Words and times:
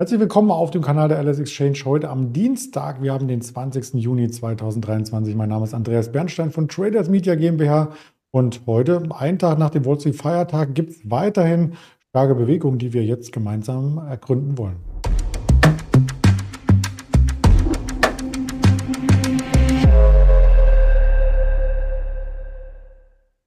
Herzlich 0.00 0.20
willkommen 0.20 0.52
auf 0.52 0.70
dem 0.70 0.80
Kanal 0.80 1.08
der 1.08 1.20
LS 1.24 1.40
Exchange 1.40 1.80
heute 1.84 2.08
am 2.08 2.32
Dienstag. 2.32 3.02
Wir 3.02 3.12
haben 3.12 3.26
den 3.26 3.40
20. 3.40 3.94
Juni 3.94 4.30
2023. 4.30 5.34
Mein 5.34 5.48
Name 5.48 5.64
ist 5.64 5.74
Andreas 5.74 6.12
Bernstein 6.12 6.52
von 6.52 6.68
Traders 6.68 7.08
Media 7.08 7.34
GmbH 7.34 7.90
und 8.30 8.60
heute, 8.66 9.02
einen 9.10 9.40
Tag 9.40 9.58
nach 9.58 9.70
dem 9.70 9.84
Wall 9.84 9.98
Street 9.98 10.14
Feiertag, 10.14 10.76
gibt 10.76 10.90
es 10.90 11.10
weiterhin 11.10 11.72
starke 12.10 12.36
Bewegungen, 12.36 12.78
die 12.78 12.92
wir 12.92 13.04
jetzt 13.04 13.32
gemeinsam 13.32 13.98
ergründen 13.98 14.56
wollen. 14.56 14.76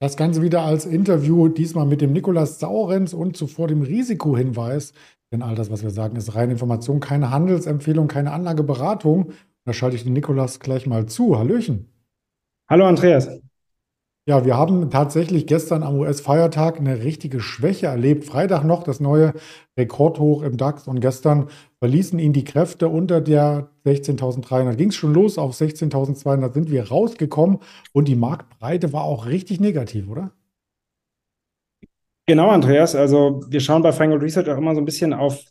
Das 0.00 0.18
Ganze 0.18 0.42
wieder 0.42 0.60
als 0.60 0.84
Interview, 0.84 1.48
diesmal 1.48 1.86
mit 1.86 2.02
dem 2.02 2.12
Nikolas 2.12 2.60
Saurenz 2.60 3.14
und 3.14 3.38
zuvor 3.38 3.68
dem 3.68 3.80
Risikohinweis. 3.80 4.92
Denn 5.32 5.42
all 5.42 5.54
das, 5.54 5.70
was 5.70 5.82
wir 5.82 5.90
sagen, 5.90 6.16
ist 6.16 6.34
reine 6.34 6.52
Information, 6.52 7.00
keine 7.00 7.30
Handelsempfehlung, 7.30 8.06
keine 8.06 8.32
Anlageberatung. 8.32 9.32
Da 9.64 9.72
schalte 9.72 9.96
ich 9.96 10.04
den 10.04 10.12
Nikolas 10.12 10.60
gleich 10.60 10.86
mal 10.86 11.06
zu. 11.06 11.38
Hallöchen. 11.38 11.90
Hallo 12.68 12.84
Andreas. 12.84 13.28
Ja, 14.28 14.44
wir 14.44 14.56
haben 14.56 14.90
tatsächlich 14.90 15.46
gestern 15.46 15.82
am 15.82 15.98
US-Feiertag 15.98 16.78
eine 16.78 17.02
richtige 17.02 17.40
Schwäche 17.40 17.86
erlebt. 17.86 18.24
Freitag 18.24 18.62
noch 18.62 18.84
das 18.84 19.00
neue 19.00 19.32
Rekordhoch 19.76 20.42
im 20.42 20.58
DAX 20.58 20.86
und 20.86 21.00
gestern 21.00 21.48
verließen 21.80 22.20
ihn 22.20 22.32
die 22.32 22.44
Kräfte 22.44 22.88
unter 22.88 23.20
der 23.20 23.70
16.300. 23.84 24.76
Ging 24.76 24.90
es 24.90 24.94
schon 24.94 25.14
los 25.14 25.38
auf 25.38 25.54
16.200, 25.54 26.52
sind 26.52 26.70
wir 26.70 26.88
rausgekommen 26.88 27.58
und 27.92 28.06
die 28.06 28.14
Marktbreite 28.14 28.92
war 28.92 29.02
auch 29.02 29.26
richtig 29.26 29.58
negativ, 29.58 30.08
oder? 30.08 30.30
Genau, 32.26 32.50
Andreas. 32.50 32.94
Also 32.94 33.42
wir 33.48 33.60
schauen 33.60 33.82
bei 33.82 33.92
Feingold 33.92 34.22
Research 34.22 34.48
auch 34.48 34.56
immer 34.58 34.74
so 34.74 34.80
ein 34.80 34.84
bisschen 34.84 35.12
auf 35.12 35.44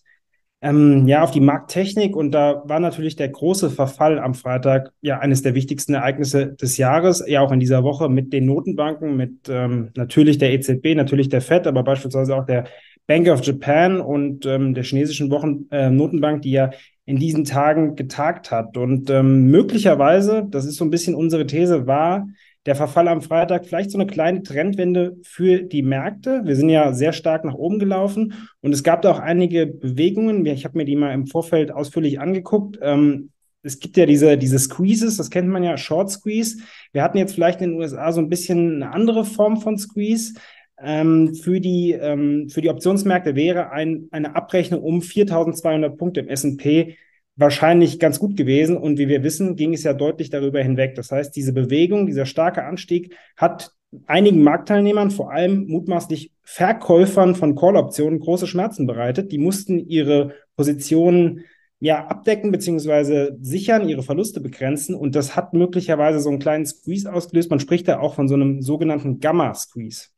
ähm, 0.64 1.08
ja, 1.08 1.24
auf 1.24 1.32
die 1.32 1.40
Markttechnik 1.40 2.16
und 2.16 2.32
da 2.32 2.62
war 2.66 2.80
natürlich 2.80 3.16
der 3.16 3.30
große 3.30 3.72
Verfall 3.72 4.20
am 4.20 4.36
Freitag 4.36 4.92
ja 5.02 5.18
eines 5.20 5.42
der 5.42 5.56
wichtigsten 5.56 5.96
Ereignisse 5.96 6.54
des 6.54 6.78
Jahres, 6.78 7.24
ja 7.28 7.42
auch 7.42 7.52
in 7.52 7.60
dieser 7.60 7.84
Woche 7.84 8.10
mit 8.10 8.32
den 8.32 8.46
Notenbanken, 8.46 9.18
mit 9.18 9.50
ähm, 9.50 9.90
natürlich 9.96 10.38
der 10.38 10.54
EZB, 10.54 10.96
natürlich 10.96 11.30
der 11.30 11.42
FED, 11.42 11.66
aber 11.66 11.84
beispielsweise 11.84 12.36
auch 12.36 12.46
der 12.46 12.66
Bank 13.08 13.28
of 13.28 13.44
Japan 13.44 14.00
und 14.00 14.46
ähm, 14.46 14.76
der 14.76 14.84
chinesischen 14.84 15.32
Wochen 15.32 15.66
äh, 15.72 15.90
Notenbank, 15.90 16.44
die 16.44 16.52
ja 16.52 16.70
in 17.06 17.18
diesen 17.18 17.44
Tagen 17.44 17.96
getagt 17.96 18.52
hat. 18.52 18.78
Und 18.78 19.10
ähm, 19.10 19.50
möglicherweise, 19.50 20.46
das 20.48 20.66
ist 20.66 20.76
so 20.76 20.86
ein 20.86 20.92
bisschen 20.92 21.16
unsere 21.16 21.48
These, 21.48 21.88
war 21.88 22.28
der 22.66 22.76
Verfall 22.76 23.08
am 23.08 23.22
Freitag 23.22 23.66
vielleicht 23.66 23.92
so 23.92 23.98
eine 23.98 24.08
kleine 24.08 24.44
Trendwende 24.44 25.18
für 25.24 25.64
die 25.64 25.82
Märkte. 25.82 26.42
Wir 26.46 26.56
sind 26.56 26.70
ja 26.70 26.94
sehr 26.94 27.12
stark 27.12 27.44
nach 27.44 27.56
oben 27.56 27.80
gelaufen 27.80 28.34
und 28.62 28.72
es 28.74 28.84
gab 28.84 29.02
da 29.02 29.12
auch 29.12 29.20
einige 29.20 29.66
Bewegungen. 29.66 30.46
Ich 30.46 30.64
habe 30.66 30.78
mir 30.78 30.86
die 30.86 30.96
mal 30.96 31.14
im 31.14 31.26
Vorfeld 31.26 31.72
ausführlich 31.72 32.20
angeguckt. 32.20 32.78
Ähm, 32.82 33.32
es 33.64 33.80
gibt 33.80 33.98
ja 33.98 34.06
diese, 34.06 34.38
diese 34.38 34.60
Squeezes, 34.60 35.18
das 35.18 35.30
kennt 35.30 35.48
man 35.48 35.64
ja, 35.64 35.78
Short 35.78 36.10
Squeeze. 36.12 36.60
Wir 36.94 37.04
hatten 37.04 37.18
jetzt 37.18 37.34
vielleicht 37.34 37.62
in 37.62 37.72
den 37.72 37.80
USA 37.80 38.12
so 38.12 38.22
ein 38.22 38.30
bisschen 38.30 38.76
eine 38.76 38.94
andere 38.94 39.26
Form 39.26 39.60
von 39.62 39.78
Squeeze. 39.78 40.36
Ähm, 40.84 41.36
für, 41.36 41.60
die, 41.60 41.92
ähm, 41.92 42.50
für 42.50 42.62
die 42.62 42.70
Optionsmärkte 42.70 43.36
wäre 43.36 43.72
ein, 43.72 44.08
eine 44.12 44.36
Abrechnung 44.36 44.82
um 44.82 45.02
4200 45.02 45.96
Punkte 45.96 46.22
im 46.22 46.28
S&P 46.28 46.98
wahrscheinlich 47.42 48.00
ganz 48.00 48.20
gut 48.20 48.38
gewesen. 48.38 48.78
Und 48.78 48.98
wie 48.98 49.10
wir 49.10 49.24
wissen, 49.24 49.56
ging 49.56 49.74
es 49.74 49.84
ja 49.84 49.94
deutlich 49.94 50.30
darüber 50.30 50.62
hinweg. 50.62 50.96
Das 50.96 51.12
heißt, 51.12 51.36
diese 51.36 51.52
Bewegung, 51.52 52.06
dieser 52.06 52.26
starke 52.26 52.64
Anstieg 52.64 53.16
hat 53.36 53.72
einigen 54.06 54.42
Marktteilnehmern, 54.44 55.12
vor 55.12 55.32
allem 55.32 55.68
mutmaßlich 55.68 56.32
Verkäufern 56.44 57.36
von 57.36 57.56
Call-Optionen, 57.56 58.20
große 58.20 58.48
Schmerzen 58.48 58.88
bereitet. 58.88 59.32
Die 59.32 59.38
mussten 59.38 59.80
ihre 59.80 60.34
Positionen 60.56 61.44
ja 61.80 62.06
abdecken 62.06 62.52
bzw. 62.52 63.32
sichern, 63.42 63.90
ihre 63.90 64.04
Verluste 64.04 64.40
begrenzen. 64.40 64.96
Und 64.96 65.16
das 65.16 65.36
hat 65.36 65.54
möglicherweise 65.54 66.20
so 66.20 66.30
einen 66.30 66.40
kleinen 66.40 66.66
Squeeze 66.66 67.12
ausgelöst. 67.12 67.50
Man 67.50 67.60
spricht 67.60 67.88
da 67.88 68.00
auch 68.00 68.16
von 68.16 68.28
so 68.28 68.36
einem 68.36 68.62
sogenannten 68.62 69.20
Gamma-Squeeze. 69.20 70.10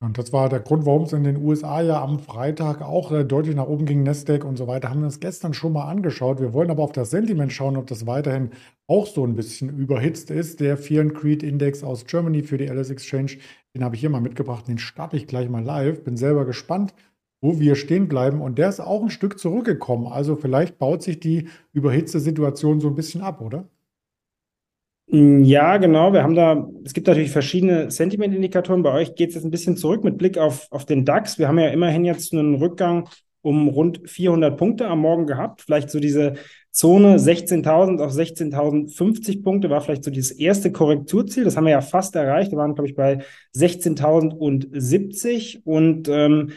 Und 0.00 0.16
das 0.16 0.32
war 0.32 0.48
der 0.48 0.60
Grund, 0.60 0.86
warum 0.86 1.02
es 1.02 1.12
in 1.12 1.24
den 1.24 1.38
USA 1.38 1.80
ja 1.80 2.00
am 2.00 2.20
Freitag 2.20 2.82
auch 2.82 3.10
äh, 3.10 3.24
deutlich 3.24 3.56
nach 3.56 3.66
oben 3.66 3.84
ging, 3.84 4.04
Nasdaq 4.04 4.44
und 4.44 4.56
so 4.56 4.68
weiter. 4.68 4.90
Haben 4.90 5.00
wir 5.00 5.06
uns 5.06 5.18
gestern 5.18 5.54
schon 5.54 5.72
mal 5.72 5.86
angeschaut. 5.88 6.40
Wir 6.40 6.52
wollen 6.52 6.70
aber 6.70 6.84
auf 6.84 6.92
das 6.92 7.10
Sentiment 7.10 7.52
schauen, 7.52 7.76
ob 7.76 7.88
das 7.88 8.06
weiterhin 8.06 8.50
auch 8.86 9.06
so 9.06 9.24
ein 9.26 9.34
bisschen 9.34 9.76
überhitzt 9.76 10.30
ist. 10.30 10.60
Der 10.60 10.76
Fear 10.76 11.02
and 11.02 11.14
Creed 11.14 11.42
Index 11.42 11.82
aus 11.82 12.04
Germany 12.04 12.44
für 12.44 12.58
die 12.58 12.66
LS 12.66 12.90
Exchange, 12.90 13.38
den 13.74 13.82
habe 13.82 13.96
ich 13.96 14.00
hier 14.00 14.10
mal 14.10 14.20
mitgebracht. 14.20 14.68
Den 14.68 14.78
starte 14.78 15.16
ich 15.16 15.26
gleich 15.26 15.48
mal 15.48 15.64
live. 15.64 16.04
Bin 16.04 16.16
selber 16.16 16.44
gespannt, 16.44 16.94
wo 17.40 17.58
wir 17.58 17.74
stehen 17.74 18.06
bleiben. 18.08 18.40
Und 18.40 18.56
der 18.58 18.68
ist 18.68 18.78
auch 18.78 19.02
ein 19.02 19.10
Stück 19.10 19.40
zurückgekommen. 19.40 20.06
Also 20.06 20.36
vielleicht 20.36 20.78
baut 20.78 21.02
sich 21.02 21.18
die 21.18 21.48
überhitzte 21.72 22.20
Situation 22.20 22.80
so 22.80 22.86
ein 22.86 22.94
bisschen 22.94 23.22
ab, 23.22 23.40
oder? 23.40 23.68
Mm, 25.10 25.42
ja, 25.42 25.78
genau. 25.78 26.12
Wir 26.12 26.22
haben 26.22 26.34
da, 26.34 26.68
es 26.84 26.92
gibt 26.92 27.06
natürlich 27.06 27.30
verschiedene 27.30 27.90
Sentiment-Indikatoren. 27.90 28.82
Bei 28.82 28.92
euch 28.92 29.14
geht 29.14 29.30
es 29.30 29.36
jetzt 29.36 29.44
ein 29.44 29.50
bisschen 29.50 29.76
zurück 29.76 30.04
mit 30.04 30.18
Blick 30.18 30.36
auf, 30.38 30.66
auf 30.70 30.84
den 30.84 31.04
DAX. 31.04 31.38
Wir 31.38 31.48
haben 31.48 31.58
ja 31.58 31.68
immerhin 31.68 32.04
jetzt 32.04 32.32
einen 32.32 32.54
Rückgang 32.56 33.08
um 33.40 33.68
rund 33.68 34.00
400 34.04 34.58
Punkte 34.58 34.88
am 34.88 34.98
Morgen 35.00 35.26
gehabt. 35.26 35.62
Vielleicht 35.62 35.90
so 35.90 36.00
diese 36.00 36.34
Zone 36.70 37.16
16.000 37.16 38.04
auf 38.04 38.12
16.050 38.12 39.42
Punkte 39.42 39.70
war 39.70 39.80
vielleicht 39.80 40.04
so 40.04 40.10
dieses 40.10 40.32
erste 40.32 40.70
Korrekturziel. 40.72 41.44
Das 41.44 41.56
haben 41.56 41.64
wir 41.64 41.70
ja 41.70 41.80
fast 41.80 42.14
erreicht. 42.14 42.52
Wir 42.52 42.58
waren, 42.58 42.74
glaube 42.74 42.90
ich, 42.90 42.94
bei 42.94 43.20
16.070 43.56 45.62
und 45.64 46.08
ähm, 46.08 46.50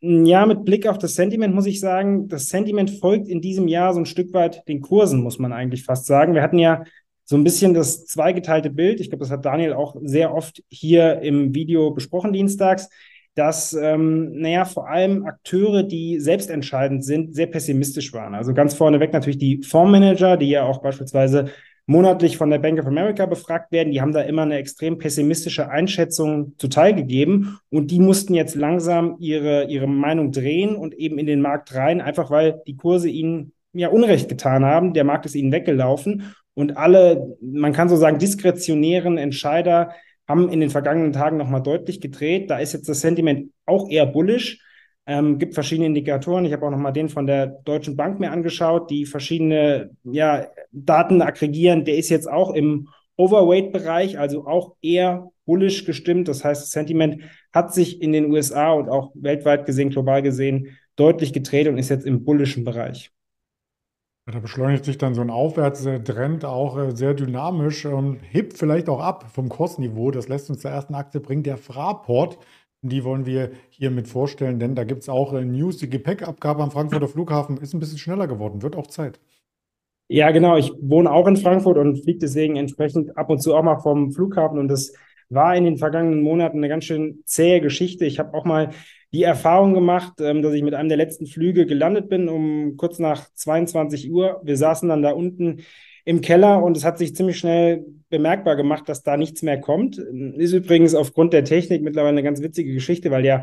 ja, 0.00 0.46
mit 0.46 0.64
Blick 0.64 0.86
auf 0.86 0.98
das 0.98 1.14
Sentiment 1.14 1.54
muss 1.54 1.66
ich 1.66 1.80
sagen, 1.80 2.28
das 2.28 2.48
Sentiment 2.48 2.90
folgt 2.90 3.28
in 3.28 3.40
diesem 3.40 3.66
Jahr 3.66 3.92
so 3.92 3.98
ein 4.00 4.06
Stück 4.06 4.32
weit 4.34 4.62
den 4.68 4.82
Kursen, 4.82 5.20
muss 5.22 5.40
man 5.40 5.52
eigentlich 5.52 5.82
fast 5.84 6.06
sagen. 6.06 6.34
Wir 6.34 6.42
hatten 6.42 6.58
ja 6.58 6.84
so 7.26 7.36
ein 7.36 7.44
bisschen 7.44 7.74
das 7.74 8.06
zweigeteilte 8.06 8.70
Bild. 8.70 9.00
Ich 9.00 9.10
glaube, 9.10 9.24
das 9.24 9.30
hat 9.30 9.44
Daniel 9.44 9.74
auch 9.74 9.96
sehr 10.02 10.32
oft 10.32 10.62
hier 10.68 11.20
im 11.20 11.54
Video 11.54 11.90
besprochen 11.90 12.32
dienstags, 12.32 12.88
dass, 13.34 13.74
ähm, 13.74 14.32
naja, 14.40 14.64
vor 14.64 14.88
allem 14.88 15.26
Akteure, 15.26 15.82
die 15.82 16.20
selbstentscheidend 16.20 17.04
sind, 17.04 17.34
sehr 17.34 17.48
pessimistisch 17.48 18.12
waren. 18.14 18.34
Also 18.34 18.54
ganz 18.54 18.74
vorneweg 18.74 19.12
natürlich 19.12 19.38
die 19.38 19.62
Fondsmanager, 19.62 20.36
die 20.38 20.48
ja 20.48 20.62
auch 20.64 20.80
beispielsweise 20.80 21.50
monatlich 21.86 22.36
von 22.36 22.50
der 22.50 22.58
Bank 22.58 22.80
of 22.80 22.86
America 22.86 23.26
befragt 23.26 23.72
werden, 23.72 23.92
die 23.92 24.00
haben 24.00 24.12
da 24.12 24.22
immer 24.22 24.42
eine 24.42 24.56
extrem 24.56 24.98
pessimistische 24.98 25.68
Einschätzung 25.68 26.54
zuteil 26.58 26.94
gegeben 26.94 27.58
und 27.70 27.90
die 27.90 28.00
mussten 28.00 28.34
jetzt 28.34 28.54
langsam 28.54 29.16
ihre, 29.20 29.64
ihre 29.64 29.86
Meinung 29.86 30.32
drehen 30.32 30.74
und 30.74 30.94
eben 30.94 31.18
in 31.18 31.26
den 31.26 31.40
Markt 31.40 31.74
rein, 31.74 32.00
einfach 32.00 32.30
weil 32.30 32.62
die 32.66 32.76
Kurse 32.76 33.08
ihnen 33.08 33.52
ja 33.78 33.88
Unrecht 33.88 34.28
getan 34.28 34.64
haben. 34.64 34.92
Der 34.92 35.04
Markt 35.04 35.26
ist 35.26 35.34
ihnen 35.34 35.52
weggelaufen 35.52 36.34
und 36.54 36.78
alle, 36.78 37.36
man 37.42 37.74
kann 37.74 37.90
so 37.90 37.96
sagen, 37.96 38.18
diskretionären 38.18 39.18
Entscheider 39.18 39.90
haben 40.26 40.48
in 40.48 40.60
den 40.60 40.70
vergangenen 40.70 41.12
Tagen 41.12 41.36
nochmal 41.36 41.62
deutlich 41.62 42.00
gedreht. 42.00 42.50
Da 42.50 42.58
ist 42.58 42.72
jetzt 42.72 42.88
das 42.88 43.00
Sentiment 43.02 43.52
auch 43.66 43.90
eher 43.90 44.06
bullish. 44.06 44.60
Ähm, 45.06 45.38
gibt 45.38 45.54
verschiedene 45.54 45.86
Indikatoren. 45.86 46.46
Ich 46.46 46.52
habe 46.52 46.66
auch 46.66 46.70
nochmal 46.70 46.94
den 46.94 47.08
von 47.08 47.26
der 47.26 47.46
Deutschen 47.46 47.94
Bank 47.94 48.18
mir 48.18 48.32
angeschaut, 48.32 48.90
die 48.90 49.06
verschiedene 49.06 49.90
ja, 50.02 50.48
Daten 50.72 51.22
aggregieren. 51.22 51.84
Der 51.84 51.96
ist 51.96 52.08
jetzt 52.08 52.28
auch 52.28 52.54
im 52.54 52.88
Overweight-Bereich, 53.16 54.18
also 54.18 54.46
auch 54.46 54.76
eher 54.80 55.30
bullish 55.44 55.84
gestimmt. 55.84 56.26
Das 56.26 56.42
heißt, 56.42 56.62
das 56.62 56.70
Sentiment 56.70 57.22
hat 57.52 57.72
sich 57.72 58.02
in 58.02 58.12
den 58.12 58.32
USA 58.32 58.72
und 58.72 58.88
auch 58.88 59.12
weltweit 59.14 59.66
gesehen, 59.66 59.90
global 59.90 60.22
gesehen, 60.22 60.76
deutlich 60.96 61.32
gedreht 61.32 61.68
und 61.68 61.78
ist 61.78 61.90
jetzt 61.90 62.06
im 62.06 62.24
bullischen 62.24 62.64
Bereich. 62.64 63.12
Da 64.28 64.40
beschleunigt 64.40 64.84
sich 64.84 64.98
dann 64.98 65.14
so 65.14 65.20
ein 65.20 65.30
Aufwärtstrend 65.30 66.44
auch 66.44 66.76
äh, 66.78 66.96
sehr 66.96 67.14
dynamisch 67.14 67.86
und 67.86 68.18
hebt 68.22 68.58
vielleicht 68.58 68.88
auch 68.88 68.98
ab 69.00 69.30
vom 69.32 69.48
Kursniveau. 69.48 70.10
Das 70.10 70.26
lässt 70.28 70.50
uns 70.50 70.62
zur 70.62 70.72
ersten 70.72 70.96
Aktie 70.96 71.20
bringen, 71.20 71.44
der 71.44 71.56
Fraport. 71.56 72.36
Die 72.82 73.04
wollen 73.04 73.24
wir 73.24 73.52
hier 73.70 73.92
mit 73.92 74.08
vorstellen, 74.08 74.58
denn 74.58 74.74
da 74.74 74.82
gibt 74.82 75.02
es 75.02 75.08
auch 75.08 75.32
äh, 75.32 75.44
News. 75.44 75.78
Die 75.78 75.88
Gepäckabgabe 75.88 76.60
am 76.60 76.72
Frankfurter 76.72 77.06
Flughafen 77.06 77.56
ist 77.58 77.72
ein 77.72 77.78
bisschen 77.78 77.98
schneller 77.98 78.26
geworden, 78.26 78.62
wird 78.62 78.74
auch 78.74 78.88
Zeit. 78.88 79.20
Ja, 80.08 80.32
genau. 80.32 80.56
Ich 80.56 80.72
wohne 80.80 81.10
auch 81.12 81.28
in 81.28 81.36
Frankfurt 81.36 81.78
und 81.78 82.02
fliege 82.02 82.18
deswegen 82.18 82.56
entsprechend 82.56 83.16
ab 83.16 83.30
und 83.30 83.40
zu 83.40 83.54
auch 83.54 83.62
mal 83.62 83.78
vom 83.78 84.10
Flughafen 84.10 84.58
und 84.58 84.66
das 84.68 84.92
war 85.28 85.56
in 85.56 85.64
den 85.64 85.78
vergangenen 85.78 86.22
Monaten 86.22 86.58
eine 86.58 86.68
ganz 86.68 86.84
schön 86.84 87.22
zähe 87.26 87.60
Geschichte. 87.60 88.04
Ich 88.04 88.18
habe 88.18 88.34
auch 88.34 88.44
mal 88.44 88.70
die 89.12 89.22
Erfahrung 89.22 89.74
gemacht, 89.74 90.14
ähm, 90.20 90.42
dass 90.42 90.52
ich 90.54 90.62
mit 90.62 90.74
einem 90.74 90.88
der 90.88 90.98
letzten 90.98 91.26
Flüge 91.26 91.66
gelandet 91.66 92.08
bin, 92.08 92.28
um 92.28 92.76
kurz 92.76 92.98
nach 92.98 93.32
22 93.34 94.10
Uhr. 94.10 94.40
Wir 94.44 94.56
saßen 94.56 94.88
dann 94.88 95.02
da 95.02 95.12
unten 95.12 95.62
im 96.04 96.20
Keller 96.20 96.62
und 96.62 96.76
es 96.76 96.84
hat 96.84 96.98
sich 96.98 97.14
ziemlich 97.16 97.38
schnell 97.38 97.84
bemerkbar 98.08 98.56
gemacht, 98.56 98.88
dass 98.88 99.02
da 99.02 99.16
nichts 99.16 99.42
mehr 99.42 99.60
kommt. 99.60 99.98
Ist 99.98 100.52
übrigens 100.52 100.94
aufgrund 100.94 101.32
der 101.32 101.44
Technik 101.44 101.82
mittlerweile 101.82 102.10
eine 102.10 102.22
ganz 102.22 102.40
witzige 102.40 102.72
Geschichte, 102.72 103.10
weil 103.10 103.24
ja 103.24 103.42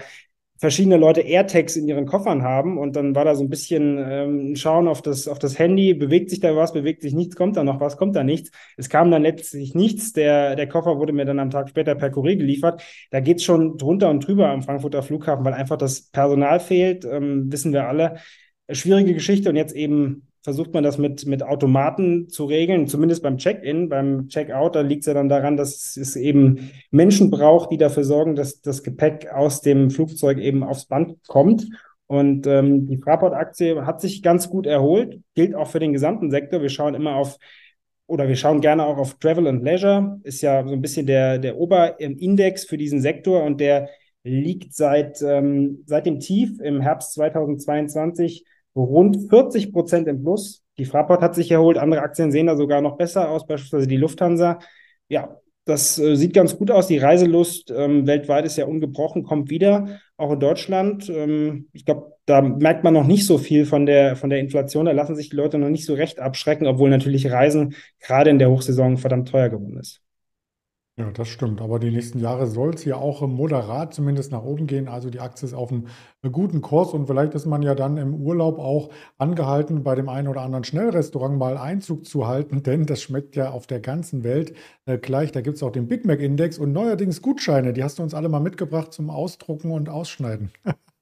verschiedene 0.63 0.95
Leute 0.95 1.19
AirTags 1.19 1.75
in 1.75 1.89
ihren 1.89 2.06
Koffern 2.06 2.42
haben 2.42 2.77
und 2.77 2.95
dann 2.95 3.15
war 3.15 3.25
da 3.25 3.36
so 3.36 3.44
ein 3.44 3.50
bisschen 3.50 3.98
ähm, 3.98 4.56
Schauen 4.56 4.88
auf 4.88 5.01
das, 5.01 5.27
auf 5.27 5.38
das 5.38 5.60
Handy, 5.60 5.94
bewegt 5.94 6.30
sich 6.30 6.39
da 6.39 6.56
was, 6.56 6.71
bewegt 6.71 7.01
sich 7.01 7.13
nichts, 7.13 7.36
kommt 7.36 7.57
da 7.57 7.65
noch 7.65 7.81
was, 7.81 7.98
kommt 7.98 8.15
da 8.15 8.24
nichts. 8.24 8.50
Es 8.77 8.88
kam 8.88 9.12
dann 9.12 9.24
letztlich 9.24 9.75
nichts. 9.75 10.13
Der, 10.13 10.56
der 10.56 10.69
Koffer 10.69 10.98
wurde 11.00 11.12
mir 11.12 11.25
dann 11.25 11.39
am 11.39 11.50
Tag 11.50 11.68
später 11.68 11.95
per 11.95 12.12
Kurier 12.12 12.38
geliefert. 12.38 12.81
Da 13.12 13.19
geht's 13.19 13.44
schon 13.44 13.77
drunter 13.77 14.10
und 14.10 14.25
drüber 14.25 14.51
am 14.51 14.62
Frankfurter 14.62 15.04
Flughafen, 15.04 15.44
weil 15.44 15.54
einfach 15.54 15.75
das 15.75 16.04
Personal 16.04 16.62
fehlt, 16.62 17.04
ähm, 17.04 17.51
wissen 17.51 17.74
wir 17.74 17.89
alle. 17.89 18.15
Schwierige 18.71 19.13
Geschichte 19.13 19.50
und 19.50 19.57
jetzt 19.57 19.75
eben 19.75 20.30
versucht 20.44 20.74
man 20.74 20.84
das 20.84 20.98
mit, 20.98 21.25
mit 21.25 21.42
Automaten 21.42 22.28
zu 22.28 22.45
regeln, 22.45 22.88
zumindest 22.88 23.24
beim 23.24 23.38
Check-in. 23.38 23.88
Beim 23.88 24.28
Check-out, 24.28 24.75
da 24.75 24.81
liegt 24.81 25.01
es 25.01 25.07
ja 25.07 25.13
dann 25.13 25.30
daran, 25.30 25.56
dass 25.56 25.95
es 25.95 26.18
eben 26.18 26.72
Menschen 26.92 27.31
braucht, 27.31 27.72
die 27.72 27.78
dafür 27.78 28.04
sorgen, 28.04 28.36
dass 28.36 28.62
das 28.62 28.84
Gepäck 28.84 29.31
aus 29.34 29.62
dem 29.62 29.90
Flugzeug 29.90 30.38
eben 30.38 30.63
aufs 30.63 30.86
Band 30.86 31.16
kommt. 31.28 31.69
Und 32.07 32.45
ähm, 32.45 32.86
die 32.86 32.98
Fraport-Aktie 32.98 33.86
hat 33.86 34.01
sich 34.01 34.22
ganz 34.22 34.50
gut 34.50 34.68
erholt, 34.68 35.22
gilt 35.34 35.56
auch 35.56 35.68
für 35.68 35.80
den 35.80 35.94
gesamten 35.94 36.30
Sektor. 36.30 36.62
Wir 36.62 36.69
schauen 36.69 36.94
immer 36.94 37.16
auf, 37.16 37.38
oder 38.06 38.28
wir 38.28 38.36
schauen 38.36 38.60
gerne 38.60 38.86
auch 38.86 38.98
auf 38.98 39.18
Travel 39.19 39.48
and 39.48 39.63
Leisure, 39.63 40.19
ist 40.24 40.42
ja 40.42 40.68
so 40.68 40.74
ein 40.74 40.81
bisschen 40.81 41.07
der, 41.07 41.39
der 41.39 41.57
Oberindex 41.57 42.66
für 42.66 42.78
diesen 42.78 43.00
Sektor 43.01 43.44
und 43.44 43.62
der 43.62 43.88
liegt 44.24 44.74
seit, 44.74 45.22
ähm, 45.22 45.84
seit 45.86 46.06
dem 46.06 46.19
Tief 46.19 46.60
im 46.60 46.81
Herbst 46.81 47.13
2022 47.13 48.46
rund 48.75 49.30
40 49.30 49.72
Prozent 49.72 50.08
im 50.08 50.24
Plus. 50.24 50.64
Die 50.78 50.86
Fraport 50.86 51.22
hat 51.22 51.36
sich 51.36 51.52
erholt, 51.52 51.78
andere 51.78 52.02
Aktien 52.02 52.31
sehen 52.31 52.48
da 52.48 52.56
sogar 52.56 52.81
noch 52.81 52.98
besser 52.98 53.30
aus, 53.30 53.46
beispielsweise 53.46 53.88
die 53.88 53.98
Lufthansa. 53.98 54.60
Ja, 55.08 55.38
das 55.66 55.98
äh, 55.98 56.16
sieht 56.16 56.34
ganz 56.34 56.58
gut 56.58 56.72
aus. 56.72 56.88
Die 56.88 56.98
Reiselust 56.98 57.72
ähm, 57.72 58.06
weltweit 58.06 58.46
ist 58.46 58.58
ja 58.58 58.66
ungebrochen, 58.66 59.24
kommt 59.24 59.50
wieder, 59.50 60.00
auch 60.18 60.31
in 60.34 60.40
Deutschland. 60.40 61.10
Ähm, 61.10 61.70
ich 61.72 61.86
glaube, 61.86 62.14
da 62.25 62.42
merkt 62.42 62.84
man 62.84 62.94
noch 62.94 63.06
nicht 63.06 63.25
so 63.25 63.38
viel 63.38 63.66
von 63.66 63.86
der, 63.86 64.16
von 64.16 64.30
der 64.30 64.40
Inflation. 64.40 64.86
Da 64.86 64.92
lassen 64.92 65.16
sich 65.16 65.30
die 65.30 65.36
Leute 65.36 65.58
noch 65.58 65.70
nicht 65.70 65.86
so 65.86 65.94
recht 65.94 66.20
abschrecken, 66.20 66.68
obwohl 66.68 66.90
natürlich 66.90 67.31
Reisen 67.31 67.75
gerade 68.00 68.30
in 68.30 68.40
der 68.40 68.50
Hochsaison 68.50 68.98
verdammt 68.98 69.30
teuer 69.30 69.50
geworden 69.50 69.80
ist. 69.80 70.03
Ja, 71.00 71.10
das 71.10 71.28
stimmt. 71.28 71.60
Aber 71.60 71.80
die 71.80 71.90
nächsten 71.90 72.19
Jahre 72.19 72.45
soll 72.45 72.75
es 72.75 72.81
hier 72.84 73.00
auch 73.00 73.22
moderat 73.28 73.95
zumindest 73.95 74.31
nach 74.31 74.44
oben 74.44 74.68
gehen. 74.68 74.88
Also 74.88 75.10
die 75.10 75.19
Aktie 75.22 75.48
ist 75.48 75.56
auf 75.56 75.72
einem 75.72 75.88
äh, 76.22 76.30
guten 76.30 76.62
Kurs 76.62 76.94
und 76.94 77.07
vielleicht 77.07 77.34
ist 77.34 77.48
man 77.48 77.63
ja 77.63 77.74
dann 77.74 77.98
im 77.98 78.13
Urlaub 78.13 78.60
auch 78.60 78.90
angehalten, 79.18 79.84
bei 79.84 79.95
dem 79.95 80.07
einen 80.07 80.28
oder 80.28 80.42
anderen 80.42 80.63
Schnellrestaurant 80.63 81.40
mal 81.40 81.57
Einzug 81.57 82.06
zu 82.06 82.28
halten, 82.28 82.62
denn 82.63 82.86
das 82.86 83.01
schmeckt 83.01 83.36
ja 83.36 83.50
auf 83.50 83.66
der 83.66 83.80
ganzen 83.80 84.24
Welt 84.24 84.54
äh, 84.86 85.00
gleich. 85.00 85.31
Da 85.31 85.42
gibt 85.42 85.57
es 85.57 85.63
auch 85.63 85.72
den 85.72 85.88
Big 85.88 86.06
Mac 86.06 86.19
Index 86.19 86.60
und 86.60 86.74
neuerdings 86.74 87.24
Gutscheine. 87.24 87.74
Die 87.74 87.84
hast 87.84 87.98
du 87.98 88.04
uns 88.04 88.13
alle 88.13 88.30
mal 88.30 88.39
mitgebracht 88.39 88.94
zum 88.94 89.10
Ausdrucken 89.10 89.72
und 89.72 89.89
Ausschneiden. 89.89 90.51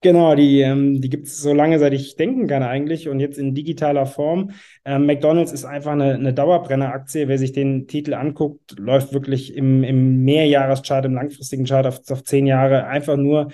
Genau, 0.00 0.36
die, 0.36 0.60
ähm, 0.60 1.00
die 1.00 1.08
gibt 1.08 1.26
es 1.26 1.38
so 1.38 1.52
lange, 1.52 1.80
seit 1.80 1.92
ich 1.92 2.14
denken 2.14 2.46
kann 2.46 2.62
eigentlich 2.62 3.08
und 3.08 3.18
jetzt 3.18 3.36
in 3.36 3.52
digitaler 3.52 4.06
Form. 4.06 4.52
Ähm, 4.84 5.06
McDonald's 5.06 5.50
ist 5.50 5.64
einfach 5.64 5.90
eine, 5.90 6.14
eine 6.14 6.32
Dauerbrenneraktie. 6.32 7.26
Wer 7.26 7.36
sich 7.36 7.50
den 7.50 7.88
Titel 7.88 8.14
anguckt, 8.14 8.78
läuft 8.78 9.12
wirklich 9.12 9.56
im, 9.56 9.82
im 9.82 10.22
Mehrjahreschart, 10.24 11.04
im 11.04 11.14
langfristigen 11.14 11.64
Chart 11.64 11.84
auf, 11.84 12.00
auf 12.10 12.22
zehn 12.22 12.46
Jahre 12.46 12.86
einfach 12.86 13.16
nur 13.16 13.48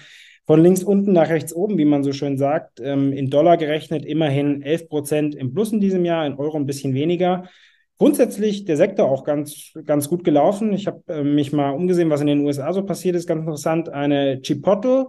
von 0.46 0.62
links 0.62 0.82
unten 0.82 1.12
nach 1.14 1.31
rechts 1.31 1.55
oben, 1.55 1.79
wie 1.79 1.87
man 1.87 2.05
so 2.05 2.12
schön 2.12 2.37
sagt. 2.37 2.79
Ähm, 2.79 3.14
in 3.14 3.31
Dollar 3.31 3.56
gerechnet 3.56 4.05
immerhin 4.05 4.61
11 4.61 4.91
Prozent 4.91 5.35
im 5.35 5.55
Plus 5.55 5.73
in 5.73 5.81
diesem 5.81 6.05
Jahr, 6.05 6.26
in 6.26 6.35
Euro 6.35 6.58
ein 6.58 6.67
bisschen 6.67 6.93
weniger. 6.93 7.49
Grundsätzlich 7.96 8.67
der 8.67 8.76
Sektor 8.76 9.11
auch 9.11 9.25
ganz, 9.25 9.73
ganz 9.87 10.11
gut 10.11 10.25
gelaufen. 10.25 10.75
Ich 10.75 10.87
habe 10.87 11.02
äh, 11.08 11.25
mich 11.25 11.55
mal 11.55 11.70
umgesehen, 11.70 12.11
was 12.11 12.20
in 12.20 12.26
den 12.26 12.44
USA 12.44 12.70
so 12.75 12.85
passiert 12.85 13.17
ist. 13.17 13.26
Ganz 13.26 13.41
interessant. 13.41 13.88
Eine 13.88 14.43
Chipotle 14.43 15.06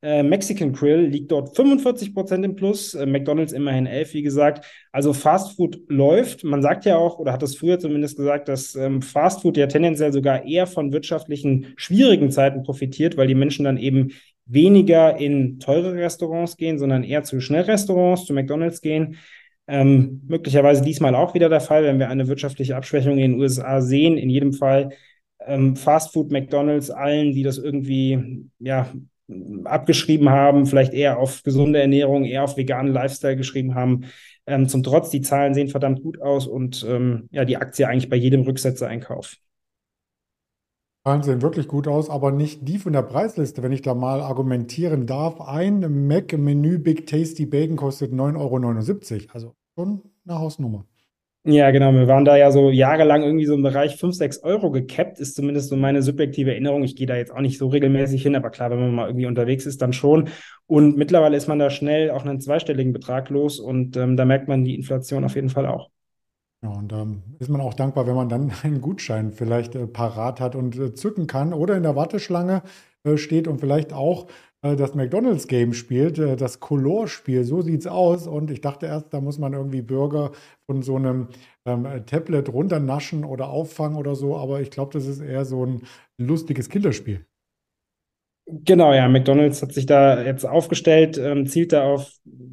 äh, 0.00 0.22
Mexican 0.22 0.72
Grill 0.72 1.06
liegt 1.06 1.32
dort 1.32 1.56
45 1.56 2.14
Prozent 2.14 2.44
im 2.44 2.54
Plus, 2.54 2.94
äh, 2.94 3.04
McDonald's 3.04 3.52
immerhin 3.52 3.86
11, 3.86 4.14
wie 4.14 4.22
gesagt. 4.22 4.64
Also 4.92 5.12
Fast 5.12 5.56
Food 5.56 5.80
läuft. 5.88 6.44
Man 6.44 6.62
sagt 6.62 6.84
ja 6.84 6.96
auch, 6.96 7.18
oder 7.18 7.32
hat 7.32 7.42
es 7.42 7.56
früher 7.56 7.80
zumindest 7.80 8.16
gesagt, 8.16 8.48
dass 8.48 8.76
ähm, 8.76 9.02
Fast 9.02 9.42
Food 9.42 9.56
ja 9.56 9.66
tendenziell 9.66 10.12
sogar 10.12 10.44
eher 10.44 10.68
von 10.68 10.92
wirtschaftlichen 10.92 11.74
schwierigen 11.76 12.30
Zeiten 12.30 12.62
profitiert, 12.62 13.16
weil 13.16 13.26
die 13.26 13.34
Menschen 13.34 13.64
dann 13.64 13.76
eben 13.76 14.12
weniger 14.46 15.16
in 15.18 15.58
teure 15.58 15.94
Restaurants 15.94 16.56
gehen, 16.56 16.78
sondern 16.78 17.02
eher 17.02 17.24
zu 17.24 17.40
Schnellrestaurants, 17.40 18.24
zu 18.24 18.32
McDonald's 18.34 18.80
gehen. 18.80 19.16
Ähm, 19.66 20.22
möglicherweise 20.28 20.82
diesmal 20.82 21.14
auch 21.16 21.34
wieder 21.34 21.48
der 21.48 21.60
Fall, 21.60 21.84
wenn 21.84 21.98
wir 21.98 22.08
eine 22.08 22.28
wirtschaftliche 22.28 22.76
Abschwächung 22.76 23.14
in 23.14 23.32
den 23.32 23.40
USA 23.40 23.80
sehen. 23.80 24.16
In 24.16 24.30
jedem 24.30 24.52
Fall 24.52 24.90
ähm, 25.44 25.74
Fast 25.74 26.12
Food, 26.12 26.30
McDonald's, 26.30 26.90
allen, 26.90 27.32
die 27.32 27.42
das 27.42 27.58
irgendwie 27.58 28.46
ja 28.60 28.90
abgeschrieben 29.64 30.30
haben, 30.30 30.66
vielleicht 30.66 30.94
eher 30.94 31.18
auf 31.18 31.42
gesunde 31.42 31.80
Ernährung, 31.80 32.24
eher 32.24 32.44
auf 32.44 32.56
veganen 32.56 32.92
Lifestyle 32.92 33.36
geschrieben 33.36 33.74
haben. 33.74 34.06
Ähm, 34.46 34.68
zum 34.68 34.82
Trotz, 34.82 35.10
die 35.10 35.20
Zahlen 35.20 35.54
sehen 35.54 35.68
verdammt 35.68 36.02
gut 36.02 36.20
aus 36.20 36.46
und 36.46 36.84
ähm, 36.88 37.28
ja, 37.30 37.44
die 37.44 37.58
Aktie 37.58 37.86
eigentlich 37.86 38.08
bei 38.08 38.16
jedem 38.16 38.42
Rücksetzer-Einkauf. 38.42 39.36
Zahlen 41.04 41.22
sehen 41.22 41.42
wirklich 41.42 41.68
gut 41.68 41.88
aus, 41.88 42.10
aber 42.10 42.32
nicht 42.32 42.66
die 42.66 42.78
von 42.78 42.92
der 42.92 43.02
Preisliste, 43.02 43.62
wenn 43.62 43.72
ich 43.72 43.82
da 43.82 43.94
mal 43.94 44.20
argumentieren 44.20 45.06
darf. 45.06 45.40
Ein 45.40 46.06
Mac-Menü 46.06 46.78
Big 46.78 47.06
Tasty 47.06 47.46
Bacon 47.46 47.76
kostet 47.76 48.12
9,79 48.12 49.14
Euro. 49.14 49.32
Also 49.32 49.54
schon 49.74 50.02
eine 50.26 50.38
Hausnummer. 50.38 50.86
Ja, 51.44 51.70
genau. 51.70 51.92
Wir 51.92 52.08
waren 52.08 52.24
da 52.26 52.36
ja 52.36 52.50
so 52.50 52.68
jahrelang 52.70 53.22
irgendwie 53.22 53.46
so 53.46 53.54
im 53.54 53.62
Bereich 53.62 53.96
5, 53.96 54.14
6 54.14 54.42
Euro 54.42 54.70
gekappt, 54.70 55.18
ist 55.18 55.34
zumindest 55.34 55.70
so 55.70 55.76
meine 55.76 56.02
subjektive 56.02 56.50
Erinnerung. 56.50 56.82
Ich 56.84 56.94
gehe 56.94 57.06
da 57.06 57.16
jetzt 57.16 57.32
auch 57.32 57.40
nicht 57.40 57.56
so 57.58 57.68
regelmäßig 57.68 58.22
hin, 58.22 58.36
aber 58.36 58.50
klar, 58.50 58.70
wenn 58.70 58.80
man 58.80 58.94
mal 58.94 59.06
irgendwie 59.06 59.24
unterwegs 59.26 59.64
ist, 59.64 59.80
dann 59.80 59.94
schon. 59.94 60.28
Und 60.66 60.98
mittlerweile 60.98 61.36
ist 61.36 61.48
man 61.48 61.58
da 61.58 61.70
schnell 61.70 62.10
auch 62.10 62.24
einen 62.26 62.40
zweistelligen 62.40 62.92
Betrag 62.92 63.30
los 63.30 63.60
und 63.60 63.96
ähm, 63.96 64.16
da 64.16 64.26
merkt 64.26 64.48
man 64.48 64.64
die 64.64 64.74
Inflation 64.74 65.24
auf 65.24 65.36
jeden 65.36 65.48
Fall 65.48 65.66
auch. 65.66 65.88
Ja, 66.62 66.70
und 66.70 66.90
da 66.90 67.02
ähm, 67.02 67.22
ist 67.38 67.48
man 67.48 67.60
auch 67.60 67.74
dankbar, 67.74 68.06
wenn 68.06 68.16
man 68.16 68.28
dann 68.28 68.52
einen 68.62 68.80
Gutschein 68.80 69.32
vielleicht 69.32 69.74
äh, 69.74 69.86
parat 69.86 70.40
hat 70.40 70.54
und 70.56 70.76
äh, 70.78 70.92
zücken 70.94 71.26
kann 71.26 71.52
oder 71.52 71.76
in 71.76 71.82
der 71.84 71.96
Warteschlange 71.96 72.62
äh, 73.04 73.16
steht 73.16 73.48
und 73.48 73.60
vielleicht 73.60 73.92
auch 73.92 74.26
das 74.62 74.94
McDonalds-Game 74.94 75.72
spielt, 75.72 76.18
äh, 76.18 76.36
das 76.36 76.60
Color-Spiel. 76.60 77.44
So 77.44 77.62
sieht 77.62 77.80
es 77.80 77.86
aus. 77.86 78.26
Und 78.26 78.50
ich 78.50 78.60
dachte 78.60 78.86
erst, 78.86 79.12
da 79.14 79.20
muss 79.20 79.38
man 79.38 79.52
irgendwie 79.52 79.82
Bürger 79.82 80.32
von 80.66 80.82
so 80.82 80.96
einem 80.96 81.28
ähm, 81.64 81.86
Tablet 82.06 82.48
runternaschen 82.52 83.24
oder 83.24 83.48
auffangen 83.48 83.96
oder 83.96 84.14
so. 84.16 84.36
Aber 84.36 84.60
ich 84.60 84.70
glaube, 84.70 84.92
das 84.92 85.06
ist 85.06 85.20
eher 85.20 85.44
so 85.44 85.64
ein 85.64 85.82
lustiges 86.18 86.68
Kinderspiel. 86.68 87.24
Genau, 88.50 88.94
ja, 88.94 89.06
McDonald's 89.08 89.60
hat 89.60 89.74
sich 89.74 89.84
da 89.84 90.22
jetzt 90.22 90.46
aufgestellt, 90.46 91.18
ähm, 91.18 91.46
zielt 91.46 91.72
da 91.72 91.84
auf 91.84 92.10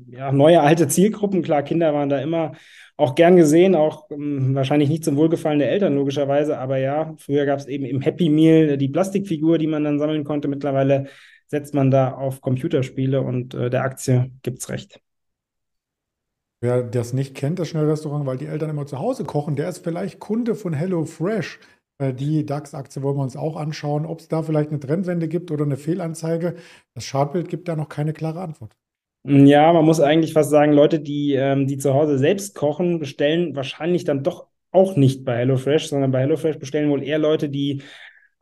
ja, 0.10 0.32
neue 0.34 0.62
alte 0.62 0.90
Zielgruppen. 0.90 1.42
Klar, 1.42 1.64
Kinder 1.64 1.94
waren 1.94 2.10
da 2.10 2.20
immer 2.20 2.52
auch 2.98 3.16
gern 3.16 3.38
gesehen, 3.38 3.76
auch 3.76 4.10
ähm, 4.12 4.56
wahrscheinlich 4.56 4.90
nicht 4.90 5.06
zum 5.06 5.16
Wohlgefallen 5.16 5.60
der 5.60 5.72
Eltern 5.72 5.96
logischerweise, 5.96 6.58
aber 6.58 6.78
ja, 6.78 7.16
früher 7.18 7.46
gab 7.46 7.60
es 7.60 7.68
eben 7.68 7.86
im 7.86 8.02
Happy 8.02 8.28
Meal 8.30 8.78
die 8.78 8.90
Plastikfigur, 8.90 9.58
die 9.58 9.68
man 9.68 9.86
dann 9.86 10.00
sammeln 10.00 10.26
konnte. 10.26 10.50
Mittlerweile 10.50 11.08
setzt 11.48 11.74
man 11.74 11.92
da 11.92 12.14
auf 12.14 12.42
Computerspiele 12.42 13.22
und 13.22 13.54
äh, 13.54 13.70
der 13.70 13.84
Aktie 13.84 14.32
gibt 14.42 14.60
es 14.60 14.70
recht. 14.70 15.02
Wer 16.62 16.84
das 16.84 17.14
nicht 17.14 17.36
kennt, 17.36 17.60
das 17.60 17.68
Schnellrestaurant, 17.68 18.26
weil 18.26 18.38
die 18.38 18.48
Eltern 18.48 18.70
immer 18.70 18.86
zu 18.86 19.00
Hause 19.00 19.24
kochen, 19.24 19.56
der 19.56 19.70
ist 19.70 19.84
vielleicht 19.84 20.20
Kunde 20.20 20.56
von 20.56 20.74
HelloFresh. 20.74 21.60
Äh, 22.00 22.14
die 22.14 22.46
DAX-Aktie 22.46 23.04
wollen 23.04 23.18
wir 23.18 23.24
uns 23.24 23.36
auch 23.36 23.56
anschauen, 23.56 24.06
ob 24.06 24.20
es 24.20 24.28
da 24.28 24.42
vielleicht 24.42 24.70
eine 24.70 24.80
Trendwende 24.80 25.28
gibt 25.28 25.52
oder 25.52 25.66
eine 25.66 25.78
Fehlanzeige. 25.78 26.56
Das 26.94 27.10
Chartbild 27.10 27.50
gibt 27.50 27.68
da 27.68 27.76
noch 27.76 27.90
keine 27.90 28.14
klare 28.14 28.42
Antwort. 28.42 28.76
Ja, 29.24 29.74
man 29.74 29.86
muss 29.86 30.00
eigentlich 30.00 30.34
fast 30.34 30.52
sagen, 30.52 30.72
Leute, 30.72 31.00
die, 31.00 31.34
ähm, 31.34 31.66
die 31.68 31.78
zu 31.78 31.94
Hause 31.94 32.20
selbst 32.20 32.54
kochen, 32.54 33.00
bestellen 33.00 33.56
wahrscheinlich 33.56 34.04
dann 34.04 34.24
doch 34.24 34.48
auch 34.72 34.96
nicht 34.96 35.26
bei 35.26 35.38
HelloFresh, 35.38 35.88
sondern 35.88 36.12
bei 36.12 36.20
HelloFresh 36.20 36.60
bestellen 36.60 36.90
wohl 36.90 37.04
eher 37.04 37.18
Leute, 37.18 37.50
die 37.50 37.82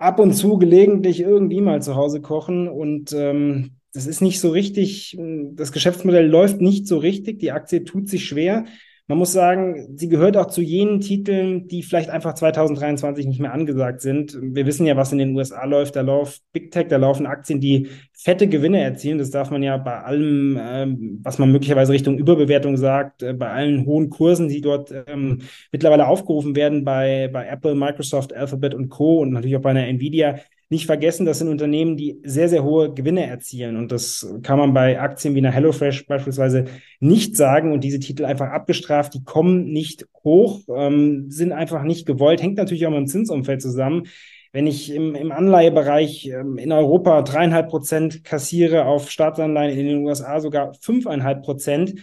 ab 0.03 0.19
und 0.19 0.33
zu 0.33 0.57
gelegentlich 0.57 1.21
irgendwie 1.21 1.61
mal 1.61 1.81
zu 1.81 1.95
Hause 1.95 2.21
kochen 2.21 2.67
und 2.67 3.13
ähm, 3.13 3.77
das 3.93 4.05
ist 4.05 4.21
nicht 4.21 4.39
so 4.39 4.49
richtig, 4.49 5.17
das 5.53 5.71
Geschäftsmodell 5.71 6.27
läuft 6.27 6.61
nicht 6.61 6.87
so 6.87 6.97
richtig, 6.97 7.39
die 7.39 7.51
Aktie 7.51 7.83
tut 7.83 8.09
sich 8.09 8.25
schwer. 8.25 8.65
Man 9.07 9.17
muss 9.17 9.33
sagen, 9.33 9.97
sie 9.97 10.07
gehört 10.07 10.37
auch 10.37 10.47
zu 10.47 10.61
jenen 10.61 11.01
Titeln, 11.01 11.67
die 11.67 11.83
vielleicht 11.83 12.09
einfach 12.09 12.35
2023 12.35 13.25
nicht 13.25 13.41
mehr 13.41 13.51
angesagt 13.51 13.99
sind. 13.99 14.37
Wir 14.41 14.65
wissen 14.65 14.85
ja, 14.85 14.95
was 14.95 15.11
in 15.11 15.17
den 15.17 15.35
USA 15.35 15.65
läuft. 15.65 15.97
Da 15.97 16.01
läuft 16.01 16.41
Big 16.53 16.71
Tech, 16.71 16.87
da 16.87 16.95
laufen 16.95 17.25
Aktien, 17.25 17.59
die 17.59 17.89
fette 18.13 18.47
Gewinne 18.47 18.81
erzielen. 18.81 19.17
Das 19.17 19.29
darf 19.29 19.51
man 19.51 19.61
ja 19.61 19.75
bei 19.75 19.99
allem, 19.99 20.57
ähm, 20.57 21.19
was 21.21 21.37
man 21.37 21.51
möglicherweise 21.51 21.91
Richtung 21.91 22.17
Überbewertung 22.17 22.77
sagt, 22.77 23.23
äh, 23.23 23.33
bei 23.33 23.49
allen 23.49 23.85
hohen 23.85 24.09
Kursen, 24.09 24.47
die 24.47 24.61
dort 24.61 24.93
ähm, 25.07 25.41
mittlerweile 25.73 26.07
aufgerufen 26.07 26.55
werden 26.55 26.85
bei, 26.85 27.29
bei 27.31 27.45
Apple, 27.45 27.75
Microsoft, 27.75 28.33
Alphabet 28.33 28.73
und 28.73 28.87
Co. 28.87 29.19
und 29.19 29.31
natürlich 29.31 29.57
auch 29.57 29.61
bei 29.61 29.71
einer 29.71 29.85
Nvidia 29.85 30.39
nicht 30.69 30.85
vergessen, 30.85 31.25
das 31.25 31.39
sind 31.39 31.49
Unternehmen, 31.49 31.97
die 31.97 32.19
sehr, 32.23 32.49
sehr 32.49 32.63
hohe 32.63 32.93
Gewinne 32.93 33.25
erzielen. 33.25 33.75
Und 33.77 33.91
das 33.91 34.27
kann 34.41 34.57
man 34.57 34.73
bei 34.73 34.99
Aktien 34.99 35.35
wie 35.35 35.39
einer 35.39 35.51
HelloFresh 35.51 36.07
beispielsweise 36.07 36.65
nicht 36.99 37.37
sagen 37.37 37.71
und 37.71 37.83
diese 37.83 37.99
Titel 37.99 38.25
einfach 38.25 38.47
abgestraft. 38.47 39.13
Die 39.13 39.23
kommen 39.23 39.71
nicht 39.71 40.07
hoch, 40.23 40.61
ähm, 40.75 41.29
sind 41.29 41.51
einfach 41.51 41.83
nicht 41.83 42.05
gewollt. 42.05 42.41
Hängt 42.41 42.57
natürlich 42.57 42.85
auch 42.85 42.91
mit 42.91 42.99
dem 42.99 43.07
Zinsumfeld 43.07 43.61
zusammen. 43.61 44.07
Wenn 44.51 44.67
ich 44.67 44.93
im, 44.93 45.15
im 45.15 45.31
Anleihebereich 45.31 46.27
ähm, 46.27 46.57
in 46.57 46.71
Europa 46.71 47.21
dreieinhalb 47.23 47.69
Prozent 47.69 48.23
kassiere, 48.23 48.85
auf 48.85 49.09
Staatsanleihen 49.09 49.77
in 49.77 49.87
den 49.87 50.05
USA 50.05 50.39
sogar 50.39 50.73
fünfeinhalb 50.79 51.43
Prozent, 51.43 51.95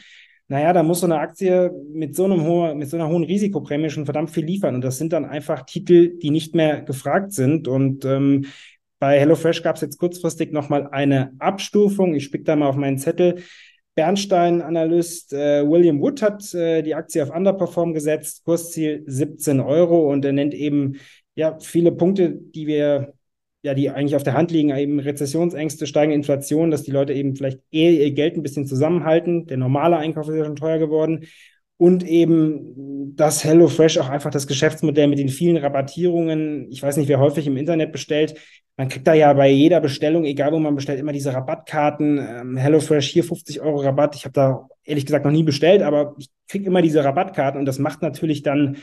naja, 0.50 0.72
da 0.72 0.82
muss 0.82 0.98
so 0.98 1.06
eine 1.06 1.20
Aktie 1.20 1.70
mit 1.92 2.16
so, 2.16 2.24
einem 2.24 2.42
hohen, 2.42 2.76
mit 2.76 2.90
so 2.90 2.96
einer 2.96 3.08
hohen 3.08 3.22
Risikoprämie 3.22 3.88
schon 3.88 4.04
verdammt 4.04 4.30
viel 4.30 4.44
liefern. 4.44 4.74
Und 4.74 4.80
das 4.80 4.98
sind 4.98 5.12
dann 5.12 5.24
einfach 5.24 5.64
Titel, 5.64 6.18
die 6.18 6.30
nicht 6.30 6.56
mehr 6.56 6.82
gefragt 6.82 7.32
sind. 7.32 7.68
Und 7.68 8.04
ähm, 8.04 8.46
bei 8.98 9.20
HelloFresh 9.20 9.62
gab 9.62 9.76
es 9.76 9.82
jetzt 9.82 9.98
kurzfristig 9.98 10.50
nochmal 10.50 10.88
eine 10.88 11.34
Abstufung. 11.38 12.16
Ich 12.16 12.24
spick 12.24 12.44
da 12.44 12.56
mal 12.56 12.66
auf 12.66 12.74
meinen 12.74 12.98
Zettel. 12.98 13.36
Bernstein-Analyst 13.94 15.34
äh, 15.34 15.64
William 15.68 16.00
Wood 16.00 16.20
hat 16.20 16.52
äh, 16.52 16.82
die 16.82 16.96
Aktie 16.96 17.22
auf 17.22 17.30
Underperform 17.30 17.94
gesetzt, 17.94 18.44
Kursziel 18.44 19.04
17 19.06 19.60
Euro 19.60 20.10
und 20.10 20.24
er 20.24 20.32
nennt 20.32 20.54
eben 20.54 20.96
ja 21.36 21.60
viele 21.60 21.92
Punkte, 21.92 22.32
die 22.32 22.66
wir 22.66 23.12
ja, 23.62 23.74
die 23.74 23.90
eigentlich 23.90 24.16
auf 24.16 24.22
der 24.22 24.34
Hand 24.34 24.50
liegen, 24.50 24.74
eben 24.74 25.00
Rezessionsängste, 25.00 25.86
steigende 25.86 26.16
Inflation, 26.16 26.70
dass 26.70 26.82
die 26.82 26.92
Leute 26.92 27.12
eben 27.12 27.36
vielleicht 27.36 27.60
eher 27.70 27.92
ihr 27.92 28.12
Geld 28.12 28.36
ein 28.36 28.42
bisschen 28.42 28.66
zusammenhalten. 28.66 29.46
Der 29.46 29.58
normale 29.58 29.96
Einkauf 29.96 30.28
ist 30.28 30.36
ja 30.36 30.44
schon 30.44 30.56
teuer 30.56 30.78
geworden. 30.78 31.26
Und 31.76 32.06
eben, 32.06 33.16
dass 33.16 33.42
HelloFresh 33.42 33.98
auch 33.98 34.10
einfach 34.10 34.30
das 34.30 34.46
Geschäftsmodell 34.46 35.08
mit 35.08 35.18
den 35.18 35.30
vielen 35.30 35.56
Rabattierungen, 35.56 36.70
ich 36.70 36.82
weiß 36.82 36.98
nicht, 36.98 37.08
wer 37.08 37.20
häufig 37.20 37.46
im 37.46 37.56
Internet 37.56 37.92
bestellt, 37.92 38.34
man 38.76 38.88
kriegt 38.88 39.06
da 39.06 39.12
ja 39.12 39.32
bei 39.34 39.50
jeder 39.50 39.80
Bestellung, 39.80 40.24
egal 40.24 40.52
wo 40.52 40.58
man 40.58 40.74
bestellt, 40.74 41.00
immer 41.00 41.12
diese 41.12 41.34
Rabattkarten. 41.34 42.18
Ähm, 42.18 42.56
HelloFresh 42.56 43.08
hier 43.08 43.24
50 43.24 43.60
Euro 43.60 43.80
Rabatt. 43.80 44.16
Ich 44.16 44.24
habe 44.24 44.32
da 44.32 44.68
ehrlich 44.84 45.04
gesagt 45.04 45.24
noch 45.24 45.32
nie 45.32 45.42
bestellt, 45.42 45.82
aber 45.82 46.14
ich 46.18 46.30
kriege 46.48 46.66
immer 46.66 46.80
diese 46.80 47.04
Rabattkarten 47.04 47.60
und 47.60 47.66
das 47.66 47.78
macht 47.78 48.00
natürlich 48.00 48.42
dann 48.42 48.78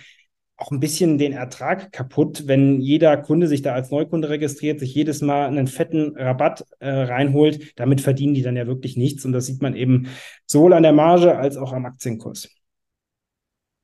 auch 0.58 0.72
ein 0.72 0.80
bisschen 0.80 1.18
den 1.20 1.34
Ertrag 1.34 1.92
kaputt, 1.92 2.48
wenn 2.48 2.82
jeder 2.82 3.16
Kunde 3.18 3.48
sich 3.48 3.62
da 3.62 3.74
als 3.74 3.92
Neukunde 3.92 4.30
registriert, 4.30 4.80
sich 4.80 4.94
jedes 4.94 5.22
Mal 5.22 5.46
einen 5.48 5.68
fetten 5.68 6.18
Rabatt 6.18 6.66
äh, 6.80 6.90
reinholt. 6.90 7.80
Damit 7.80 8.02
verdienen 8.02 8.34
die 8.34 8.42
dann 8.42 8.56
ja 8.56 8.66
wirklich 8.66 8.98
nichts 8.98 9.24
und 9.24 9.34
das 9.34 9.46
sieht 9.46 9.62
man 9.62 9.76
eben 9.76 10.08
sowohl 10.48 10.74
an 10.74 10.84
der 10.84 10.94
Marge 10.94 11.38
als 11.38 11.58
auch 11.58 11.74
am 11.74 11.86
Aktienkurs. 11.86 12.50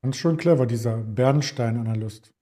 Ganz 0.02 0.18
schön 0.18 0.36
clever, 0.36 0.66
dieser 0.66 0.98
Bernstein-Analyst. 0.98 2.34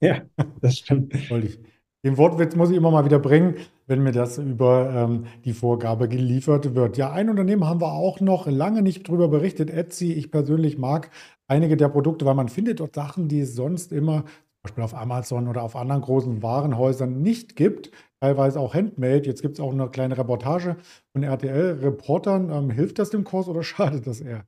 Ja, 0.00 0.22
das 0.60 0.78
stimmt. 0.78 1.14
Den 2.04 2.18
Wortwitz 2.18 2.54
muss 2.54 2.70
ich 2.70 2.76
immer 2.76 2.90
mal 2.90 3.06
wieder 3.06 3.18
bringen, 3.18 3.54
wenn 3.86 4.02
mir 4.02 4.12
das 4.12 4.36
über 4.36 4.90
ähm, 4.94 5.24
die 5.46 5.54
Vorgabe 5.54 6.06
geliefert 6.06 6.74
wird. 6.74 6.98
Ja, 6.98 7.12
ein 7.12 7.30
Unternehmen 7.30 7.66
haben 7.66 7.80
wir 7.80 7.92
auch 7.92 8.20
noch 8.20 8.46
lange 8.46 8.82
nicht 8.82 9.08
drüber 9.08 9.28
berichtet. 9.28 9.70
Etsy, 9.70 10.12
ich 10.12 10.30
persönlich 10.30 10.76
mag 10.76 11.10
einige 11.48 11.76
der 11.76 11.88
Produkte, 11.88 12.24
weil 12.24 12.34
man 12.34 12.48
findet 12.48 12.80
dort 12.80 12.94
Sachen, 12.94 13.28
die 13.28 13.40
es 13.40 13.54
sonst 13.54 13.92
immer, 13.92 14.24
zum 14.24 14.62
Beispiel 14.62 14.84
auf 14.84 14.94
Amazon 14.94 15.48
oder 15.48 15.62
auf 15.62 15.76
anderen 15.76 16.02
großen 16.02 16.42
Warenhäusern 16.42 17.20
nicht 17.20 17.56
gibt. 17.56 17.90
Teilweise 18.20 18.58
auch 18.58 18.74
Handmade. 18.74 19.26
Jetzt 19.26 19.42
gibt 19.42 19.54
es 19.54 19.60
auch 19.60 19.72
eine 19.72 19.88
kleine 19.90 20.16
Reportage 20.16 20.76
von 21.12 21.22
RTL-Reportern. 21.22 22.50
Ähm, 22.50 22.70
hilft 22.70 22.98
das 22.98 23.10
dem 23.10 23.24
Kurs 23.24 23.48
oder 23.48 23.62
schadet 23.64 24.06
das 24.06 24.20
eher? 24.20 24.46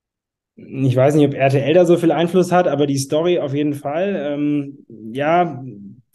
Ich 0.57 0.97
weiß 0.97 1.15
nicht, 1.15 1.27
ob 1.27 1.35
RTL 1.35 1.75
da 1.75 1.85
so 1.85 1.99
viel 1.99 2.13
Einfluss 2.13 2.51
hat, 2.51 2.67
aber 2.67 2.87
die 2.87 2.97
Story 2.97 3.39
auf 3.39 3.53
jeden 3.53 3.75
Fall. 3.75 4.17
Ähm, 4.17 4.87
ja, 5.13 5.63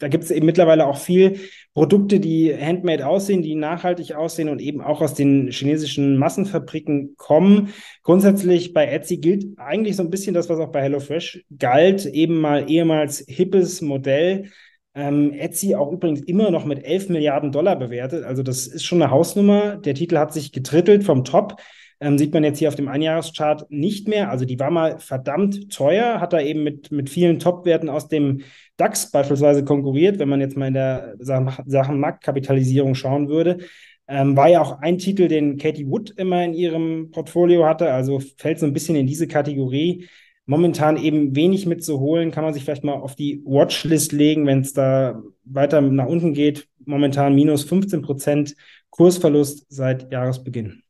da 0.02 0.08
gibt 0.08 0.24
es 0.24 0.32
eben 0.32 0.46
mittlerweile 0.46 0.88
auch 0.88 0.96
viel 0.96 1.38
Produkte, 1.74 2.18
die 2.18 2.52
handmade 2.52 3.06
aussehen, 3.06 3.40
die 3.40 3.54
nachhaltig 3.54 4.16
aussehen 4.16 4.48
und 4.48 4.60
eben 4.60 4.80
auch 4.80 5.00
aus 5.00 5.14
den 5.14 5.48
chinesischen 5.52 6.16
Massenfabriken 6.16 7.14
kommen. 7.16 7.68
Grundsätzlich 8.02 8.72
bei 8.72 8.86
Etsy 8.86 9.18
gilt 9.18 9.56
eigentlich 9.58 9.94
so 9.94 10.02
ein 10.02 10.10
bisschen 10.10 10.34
das, 10.34 10.48
was 10.48 10.58
auch 10.58 10.72
bei 10.72 10.82
HelloFresh 10.82 11.44
galt, 11.56 12.04
eben 12.06 12.40
mal 12.40 12.68
ehemals 12.68 13.24
hippes 13.28 13.80
Modell. 13.80 14.50
Ähm, 14.96 15.32
Etsy 15.32 15.76
auch 15.76 15.92
übrigens 15.92 16.20
immer 16.22 16.50
noch 16.50 16.64
mit 16.64 16.84
11 16.84 17.08
Milliarden 17.08 17.52
Dollar 17.52 17.76
bewertet. 17.76 18.24
Also 18.24 18.42
das 18.42 18.66
ist 18.66 18.82
schon 18.82 19.00
eine 19.00 19.12
Hausnummer. 19.12 19.76
Der 19.76 19.94
Titel 19.94 20.18
hat 20.18 20.32
sich 20.32 20.50
getrittelt 20.50 21.04
vom 21.04 21.22
Top. 21.22 21.60
Ähm, 22.02 22.18
sieht 22.18 22.34
man 22.34 22.42
jetzt 22.42 22.58
hier 22.58 22.66
auf 22.66 22.74
dem 22.74 22.88
Einjahreschart 22.88 23.70
nicht 23.70 24.08
mehr. 24.08 24.28
Also 24.28 24.44
die 24.44 24.58
war 24.58 24.72
mal 24.72 24.98
verdammt 24.98 25.72
teuer, 25.72 26.20
hat 26.20 26.32
da 26.32 26.40
eben 26.40 26.64
mit, 26.64 26.90
mit 26.90 27.08
vielen 27.08 27.38
Top-Werten 27.38 27.88
aus 27.88 28.08
dem 28.08 28.40
DAX 28.76 29.12
beispielsweise 29.12 29.64
konkurriert, 29.64 30.18
wenn 30.18 30.28
man 30.28 30.40
jetzt 30.40 30.56
mal 30.56 30.66
in 30.66 30.74
der 30.74 31.14
Sachen 31.20 32.00
Marktkapitalisierung 32.00 32.96
schauen 32.96 33.28
würde. 33.28 33.58
Ähm, 34.08 34.36
war 34.36 34.48
ja 34.48 34.60
auch 34.60 34.80
ein 34.80 34.98
Titel, 34.98 35.28
den 35.28 35.58
Katie 35.58 35.86
Wood 35.86 36.10
immer 36.16 36.44
in 36.44 36.54
ihrem 36.54 37.12
Portfolio 37.12 37.66
hatte, 37.66 37.92
also 37.92 38.18
fällt 38.36 38.58
so 38.58 38.66
ein 38.66 38.72
bisschen 38.72 38.96
in 38.96 39.06
diese 39.06 39.28
Kategorie. 39.28 40.08
Momentan 40.44 40.96
eben 40.96 41.36
wenig 41.36 41.66
mitzuholen, 41.66 42.32
kann 42.32 42.42
man 42.42 42.52
sich 42.52 42.64
vielleicht 42.64 42.82
mal 42.82 42.94
auf 42.94 43.14
die 43.14 43.42
Watchlist 43.44 44.10
legen, 44.10 44.44
wenn 44.46 44.62
es 44.62 44.72
da 44.72 45.22
weiter 45.44 45.80
nach 45.80 46.06
unten 46.06 46.34
geht. 46.34 46.66
Momentan 46.84 47.36
minus 47.36 47.62
15 47.62 48.02
Prozent 48.02 48.56
Kursverlust 48.90 49.66
seit 49.68 50.10
Jahresbeginn. 50.10 50.81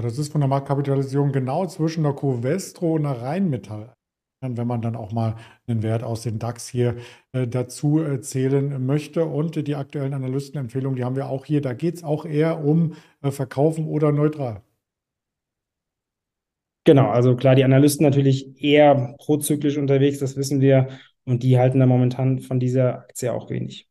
Ja, 0.00 0.04
das 0.06 0.16
ist 0.16 0.32
von 0.32 0.40
der 0.40 0.48
Marktkapitalisierung 0.48 1.30
genau 1.30 1.66
zwischen 1.66 2.04
der 2.04 2.14
Covestro 2.14 2.94
und 2.94 3.02
der 3.02 3.20
Rheinmetall 3.20 3.94
wenn 4.42 4.66
man 4.66 4.80
dann 4.80 4.96
auch 4.96 5.12
mal 5.12 5.36
einen 5.66 5.82
Wert 5.82 6.02
aus 6.02 6.22
den 6.22 6.38
DAX 6.38 6.66
hier 6.66 6.96
äh, 7.32 7.46
dazu 7.46 8.02
äh, 8.02 8.22
zählen 8.22 8.86
möchte. 8.86 9.26
Und 9.26 9.66
die 9.66 9.74
aktuellen 9.74 10.14
Analystenempfehlungen, 10.14 10.96
die 10.96 11.04
haben 11.04 11.16
wir 11.16 11.28
auch 11.28 11.44
hier. 11.44 11.60
Da 11.60 11.74
geht 11.74 11.96
es 11.96 12.04
auch 12.04 12.24
eher 12.24 12.64
um 12.64 12.94
äh, 13.20 13.30
Verkaufen 13.30 13.86
oder 13.86 14.12
neutral. 14.12 14.62
Genau, 16.84 17.10
also 17.10 17.36
klar, 17.36 17.54
die 17.54 17.64
Analysten 17.64 18.02
natürlich 18.06 18.64
eher 18.64 19.14
prozyklisch 19.18 19.76
unterwegs, 19.76 20.20
das 20.20 20.38
wissen 20.38 20.62
wir. 20.62 20.88
Und 21.26 21.42
die 21.42 21.58
halten 21.58 21.78
da 21.78 21.84
momentan 21.84 22.38
von 22.38 22.58
dieser 22.58 23.00
Aktie 23.00 23.30
auch 23.30 23.50
wenig. 23.50 23.89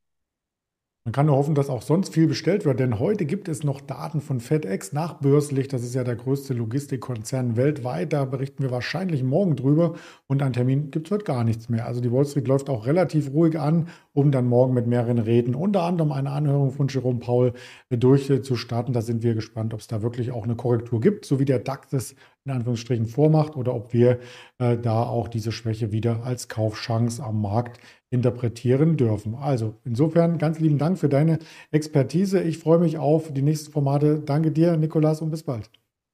Man 1.05 1.13
kann 1.13 1.27
nur 1.27 1.37
hoffen, 1.37 1.55
dass 1.55 1.69
auch 1.69 1.81
sonst 1.81 2.13
viel 2.13 2.27
bestellt 2.27 2.65
wird, 2.65 2.81
denn 2.81 2.99
heute 2.99 3.25
gibt 3.25 3.47
es 3.47 3.63
noch 3.63 3.79
Daten 3.79 4.19
von 4.19 4.41
FedEx 4.41 4.91
nachbörslich. 4.91 5.69
Das 5.69 5.81
ist 5.81 5.95
ja 5.95 6.03
der 6.03 6.17
größte 6.17 6.53
Logistikkonzern 6.53 7.55
weltweit. 7.55 8.11
Da 8.11 8.25
berichten 8.25 8.63
wir 8.63 8.69
wahrscheinlich 8.69 9.23
morgen 9.23 9.55
drüber 9.55 9.95
und 10.27 10.43
an 10.43 10.51
Termin 10.51 10.91
gibt 10.91 11.07
es 11.07 11.11
heute 11.11 11.23
gar 11.23 11.45
nichts 11.45 11.69
mehr. 11.69 11.85
Also 11.85 12.01
die 12.01 12.11
Wall 12.11 12.25
Street 12.25 12.49
läuft 12.49 12.69
auch 12.69 12.85
relativ 12.85 13.31
ruhig 13.31 13.57
an, 13.57 13.87
um 14.13 14.29
dann 14.31 14.47
morgen 14.47 14.73
mit 14.73 14.87
mehreren 14.87 15.19
Reden, 15.19 15.55
unter 15.55 15.83
anderem 15.83 16.11
eine 16.11 16.31
Anhörung 16.31 16.71
von 16.71 16.89
Jerome 16.89 17.19
Paul, 17.19 17.53
durchzustarten. 17.89 18.93
Da 18.93 19.01
sind 19.01 19.23
wir 19.23 19.35
gespannt, 19.35 19.73
ob 19.73 19.79
es 19.79 19.87
da 19.87 20.01
wirklich 20.01 20.31
auch 20.31 20.43
eine 20.43 20.57
Korrektur 20.57 20.99
gibt, 20.99 21.25
so 21.25 21.39
wie 21.39 21.45
der 21.45 21.59
DAX 21.59 21.93
es 21.93 22.15
in 22.49 22.55
Anführungsstrichen 22.55 23.05
vormacht 23.07 23.55
oder 23.55 23.73
ob 23.73 23.93
wir 23.93 24.19
äh, 24.57 24.77
da 24.77 25.03
auch 25.03 25.27
diese 25.27 25.51
Schwäche 25.51 25.91
wieder 25.91 26.23
als 26.23 26.47
Kaufchance 26.47 27.23
am 27.23 27.41
Markt 27.41 27.79
interpretieren 28.09 28.97
dürfen. 28.97 29.35
Also 29.35 29.75
insofern 29.85 30.37
ganz 30.37 30.59
lieben 30.59 30.77
Dank 30.77 30.97
für 30.97 31.09
deine 31.09 31.39
Expertise. 31.71 32.41
Ich 32.41 32.57
freue 32.57 32.79
mich 32.79 32.97
auf 32.97 33.31
die 33.31 33.41
nächsten 33.41 33.71
Formate. 33.71 34.19
Danke 34.19 34.51
dir, 34.51 34.75
Nikolas, 34.77 35.21
und 35.21 35.29
bis 35.29 35.43
bald. 35.43 35.69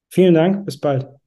Vielen 0.08 0.34
Dank, 0.34 0.64
bis 0.64 0.78
bald. 0.78 1.25